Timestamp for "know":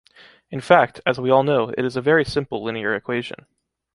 1.43-1.69